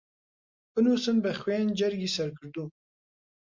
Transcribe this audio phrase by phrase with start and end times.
[0.73, 2.69] بنووسن بە خوێن جەرگی سەر کردووم